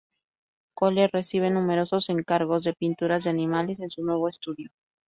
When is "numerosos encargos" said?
1.51-2.63